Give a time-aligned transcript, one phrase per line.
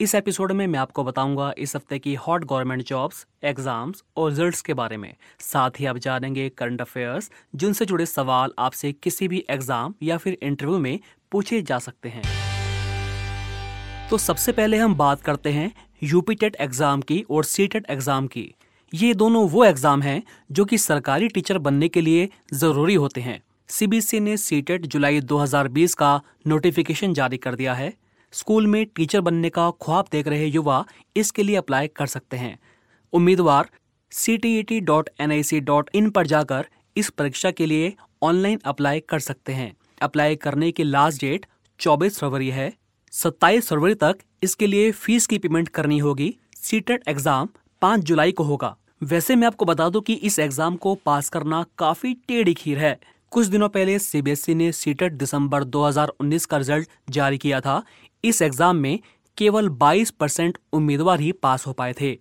[0.00, 4.62] इस एपिसोड में मैं आपको बताऊँगा इस हफ़्ते की हॉट गवर्नमेंट जॉब्स, एग्ज़ाम्स और रिजल्ट्स
[4.62, 9.44] के बारे में। साथ ही आप जानेंगे करंट अफेयर्स, जिनसे जुड़े सवाल आपसे किसी भी
[9.50, 10.98] एग्ज़ाम या फिर इंटरव्यू में
[11.32, 12.22] पूछे जा सकते हैं।
[14.10, 15.70] तो सबसे पहले हम बात करते हैं
[16.02, 18.54] यूपी टेट एग्ज़ाम की और सी टेट एग्ज़ाम की।
[18.92, 20.22] ये दोनों वो एग्ज़ाम हैं
[20.52, 25.20] जो कि सरकारी टीचर बनने के लिए ज़रूरी होते हैं। सीबीएसई ने सी टेट जुलाई
[25.22, 27.92] 2020 का नोटिफिकेशन जारी कर दिया है।
[28.34, 30.84] स्कूल में टीचर बनने का ख्वाब देख रहे युवा
[31.16, 32.58] इसके लिए अप्लाई कर सकते हैं।
[33.12, 33.68] उम्मीदवार
[35.94, 36.66] इन पर जाकर
[36.96, 41.46] इस परीक्षा के लिए ऑनलाइन अप्लाई कर सकते हैं। अप्लाई करने की लास्ट डेट
[41.80, 42.72] 24 फरवरी है।
[43.12, 47.48] 27 फरवरी तक इसके लिए फ़ीस की पेमेंट करनी होगी। सीटेट एग्ज़ाम
[47.82, 51.64] 5 जुलाई को होगा। वैसे मैं आपको बता दूँ कि इस एग्ज़ाम को पास करना
[51.78, 52.98] काफ़ी टेढ़ी खीर है।
[53.32, 57.82] कुछ दिनों पहले सीबीएसई ने सीटेट दिसंबर 2019 का रिज़ल्ट जारी किया था।
[58.24, 58.98] इस एग्ज़ाम में
[59.38, 62.12] केवल 22 परसेंट उम्मीदवार ही पास हो पाए थे।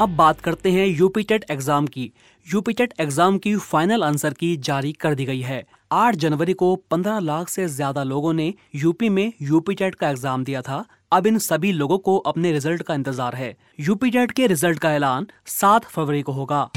[0.00, 2.10] अब बात करते हैं यूपी टेट एग्ज़ाम की।
[2.46, 6.74] यूपी टेट एग्ज़ाम की फाइनल आंसर की जारी कर दी गई है। 8 जनवरी को
[6.90, 11.26] 15 लाख से ज़्यादा लोगों ने यूपी में यूपी टेट का एग्ज़ाम दिया था। अब
[11.26, 15.26] इन सभी लोगों को अपने रिज़ल्ट का इंतज़ार है। यूपी टेट के रिज़ल्ट का ऐलान
[15.50, 16.68] 7 फरवरी को होगा।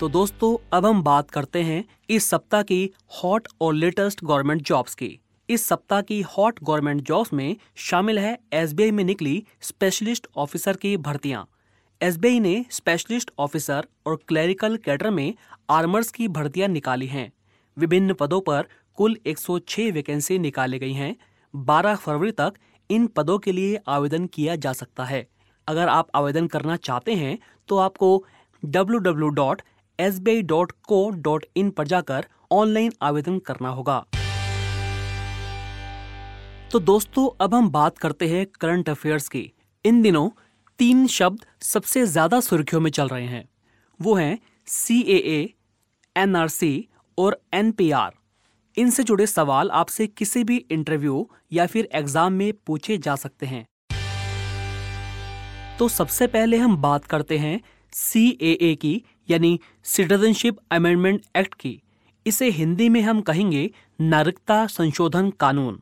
[0.00, 4.94] तो दोस्तों, अब हम बात करते हैं इस सप्ताह की हॉट और लेटेस्ट गवर्नमेंट जॉब्स
[4.94, 10.76] की। इस सप्ताह की हॉट गवर्नमेंट जॉब्स में शामिल है एसबीआई में निकली स्पेशलिस्ट ऑफिसर
[10.76, 11.46] की भर्तियाँ।
[12.00, 15.34] एसबीआई ने स्पेशलिस्ट ऑफिसर और क्लरिकल कैडर में
[15.70, 17.30] आर्मर्स की भर्तियाँ निकाली हैं।
[17.76, 18.66] विभिन्न पदों पर
[18.98, 21.14] कुल 106 वैकेंसी निकाली गई हैं।
[21.54, 22.54] 12 फरवरी तक
[22.90, 25.26] इन पदों के लिए आवेदन किया जा सकता है।
[25.68, 27.38] अगर आप आवेदन करना चाहते हैं
[27.68, 28.24] तो आपको
[28.62, 29.56] www.
[29.98, 30.18] एस
[31.70, 34.04] पर जाकर ऑनलाइन आवेदन करना होगा।
[36.72, 39.50] तो दोस्तों, अब हम बात करते हैं करंट अफेयर्स की।
[39.84, 40.28] इन दिनों
[40.78, 43.44] तीन शब्द सबसे ज़्यादा सुर्खियों में चल रहे हैं।
[44.00, 44.38] वो हैं
[44.68, 45.54] सी ए
[46.16, 46.88] एन आर सी
[47.18, 48.12] और एन पी आर।
[48.76, 53.64] इनसे जुड़े सवाल आपसे किसी भी इंटरव्यू या फिर एग्ज़ाम में पूछे जा सकते हैं।
[55.78, 57.60] तो सबसे पहले हम बात करते हैं
[57.92, 61.80] सी ए की यानी सिटीजनशिप अमेंडमेंट एक्ट की।
[62.26, 63.70] इसे हिंदी में हम कहेंगे
[64.00, 65.80] नागरिकता संशोधन कानून।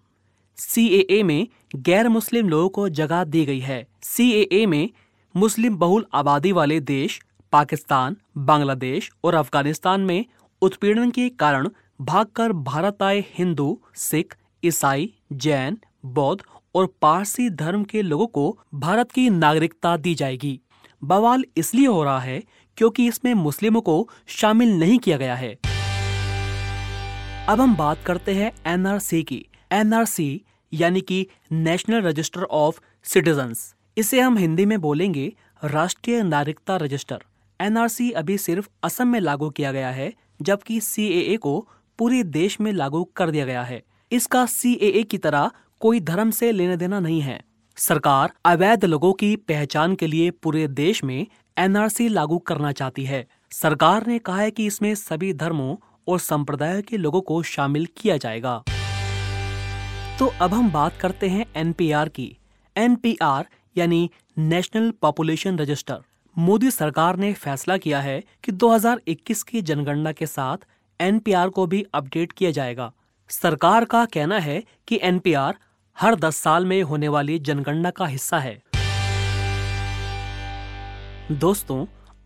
[0.57, 4.91] सीएए में गैर मुस्लिम लोगों को जगह दी गई है। सीएए में
[5.37, 7.21] मुस्लिम बहुल आबादी वाले देश,
[7.53, 10.25] पाकिस्तान, बांग्लादेश और अफ़गानिस्तान में
[10.63, 11.69] उत्पीड़न के कारण
[12.01, 16.43] भागकर भारत आए हिंदू, सिख, ईसाई, जैन, बौद्ध
[16.75, 20.61] और पारसी धर्म के लोगों को भारत की नागरिकता दी जाएगी।
[21.05, 22.43] बवाल इसलिए हो रहा है
[22.77, 25.55] क्योंकि इसमें मुस्लिमों को शामिल नहीं किया गया है।
[27.49, 34.21] अब हम बात करते हैं एनआरसी की। एनआरसी यानी कि नेशनल रजिस्टर ऑफ़ सिटीजन्स। इसे
[34.21, 35.33] हम हिंदी में बोलेंगे
[35.65, 37.23] राष्ट्रीय नागरिकता रजिस्टर।
[37.61, 40.13] एनआरसी अभी सिर्फ़ असम में लागू किया गया है,
[40.43, 41.69] जबकि सीएए को
[41.99, 45.51] पूरे देश में लागू कर दिया गया है। इसका सीएए की तरह
[45.81, 47.45] कोई धर्म से लेना देना नहीं है।
[47.77, 51.27] सरकार अवैध लोगों की पहचान के लिए पूरे देश में
[51.59, 55.77] एनआरसी लागू करना चाहती है। सरकार ने कहा है कि इसमें सभी धर्मों
[56.09, 58.63] और संप्रदायों के लोगों को शामिल किया जाएगा।
[60.19, 62.37] तो अब हम बात करते हैं एनपीआर की।
[62.77, 65.99] एनपीआर यानी नेशनल पॉपुलेशन रजिस्टर।
[66.37, 70.57] मोदी सरकार ने फैसला किया है कि 2021 की जनगणना के साथ
[71.01, 72.93] एनपीआर को भी अपडेट किया जाएगा।
[73.31, 75.59] सरकार का कहना है कि एनपीआर
[75.97, 78.55] हर 10 साल में होने वाली जनगणना का हिस्सा है।
[81.33, 81.85] दोस्तों,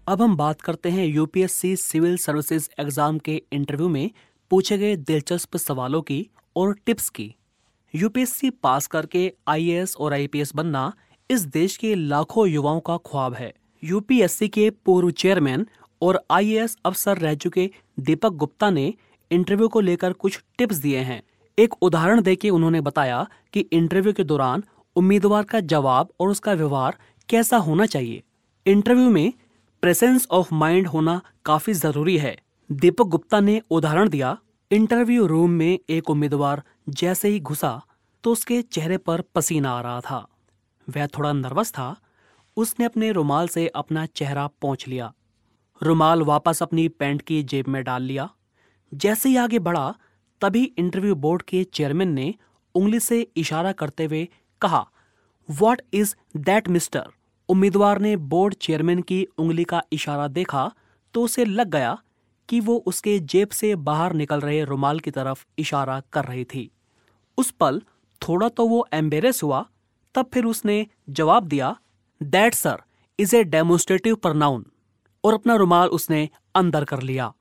[0.08, 4.10] अब हम बात करते हैं यूपीएससी सिविल सर्विसेज़ एग्ज़ाम के इंटरव्यू में
[4.50, 6.26] पूछे गए दिलचस्प सवालों की
[6.56, 7.34] और टिप्स की।
[7.94, 10.92] यूपीएससी पास करके आईएएस और आईपीएस बनना
[11.30, 13.52] इस देश के लाखों युवाओं का ख्वाब है।
[13.82, 15.66] यूपीएससी के पूर्व चेयरमैन
[16.02, 17.70] और आईएएस अफसर रह चुके
[18.00, 18.92] दीपक गुप्ता ने
[19.30, 21.22] इंटरव्यू को लेकर कुछ टिप्स दिए हैं।
[21.58, 24.62] एक उदाहरण देके उन्होंने बताया कि इंटरव्यू के दौरान
[24.96, 26.96] उम्मीदवार का जवाब और उसका व्यवहार
[27.28, 28.22] कैसा होना चाहिए।
[28.66, 29.32] इंटरव्यू में
[29.82, 32.36] प्रेजेंस ऑफ़ माइंड होना काफ़ी ज़रूरी है।
[32.72, 34.36] दीपक गुप्ता ने उदाहरण दिया,
[34.70, 37.80] इंटरव्यू रूम में एक उम्मीदवार जैसे ही घुसा
[38.24, 40.26] तो उसके चेहरे पर पसीना आ रहा था।
[40.88, 41.94] वह थोड़ा नर्वस था।
[42.56, 45.12] उसने अपने रुमाल से अपना चेहरा पहुँच लिया।
[45.82, 48.28] रुमाल वापस अपनी पैंट की जेब में डाल लिया।
[48.94, 49.94] जैसे ही आगे बढ़ा
[50.40, 52.34] तभी इंटरव्यू बोर्ड के चेयरमैन ने
[52.74, 54.26] उंगली से इशारा करते हुए
[54.62, 54.86] कहा
[55.48, 57.06] वॉट इज़ दैट मिस्टर
[57.48, 60.70] उम्मीदवार ने बोर्ड चेयरमैन की उंगली का इशारा देखा
[61.14, 61.96] तो उसे लग गया
[62.48, 66.70] कि वो उसके जेब से बाहर निकल रहे रुमाल की तरफ़ इशारा कर रही थी।
[67.38, 67.80] उस पल
[68.20, 69.64] थोड़ा तो वो एम्बेरस हुआ,
[70.14, 71.74] तब फिर उसने जवाब दिया
[72.20, 72.82] that sir
[73.18, 74.64] is a demonstrative pronoun
[75.24, 77.32] और अपना रुमाल उसने अंदर कर लिया।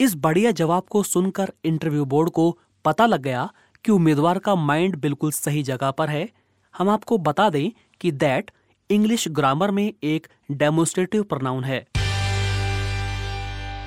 [0.00, 3.48] इस बढ़िया जवाब को सुनकर इंटरव्यू बोर्ड को पता लग गया
[3.84, 6.28] कि उम्मीदवार का माइंड बिल्कुल सही जगह पर है।
[6.74, 8.50] हम आपको बता दें कि दैट
[8.90, 11.80] इंग्लिश ग्रामर में एक डेमोन्स्ट्रेटिव प्रनाउन है।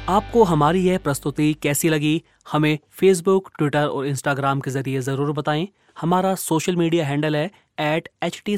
[0.09, 2.21] आपको हमारी यह प्रस्तुति कैसी लगी,
[2.51, 5.67] हमें फेसबुक ट्विटर और इंस्टाग्राम के ज़रिए ज़रूर बताएँ।
[6.01, 7.49] हमारा सोशल मीडिया हैंडल है
[7.79, 8.57] एट एच टी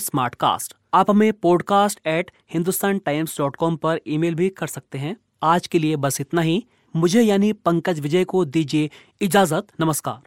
[0.94, 5.68] आप हमें podcast at Hindustan times dot com पर ईमेल भी कर सकते हैं। आज
[5.68, 6.64] के लिए बस इतना ही।
[6.96, 8.90] मुझे यानी पंकज विजय को दीजिए
[9.22, 10.22] इजाज़त नमस्कार।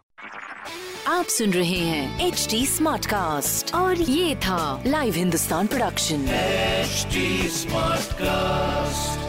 [1.08, 6.26] आप सुन रहे हैं एच डी स्मार्ट कास्ट और ये था live Hindustan production
[7.50, 9.25] smart cast